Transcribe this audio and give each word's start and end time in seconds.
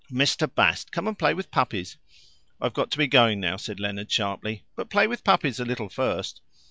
Mr. 0.11 0.51
Bast, 0.51 0.91
come 0.91 1.07
and 1.07 1.19
play 1.19 1.31
with 1.31 1.51
puppies." 1.51 1.95
"I've 2.59 2.73
got 2.73 2.89
to 2.89 2.97
be 2.97 3.05
going 3.05 3.39
now," 3.39 3.55
said 3.57 3.79
Leonard 3.79 4.11
sourly. 4.11 4.63
"But 4.75 4.89
play 4.89 5.05
with 5.05 5.23
puppies 5.23 5.59
a 5.59 5.63
little 5.63 5.89
first." 5.89 6.41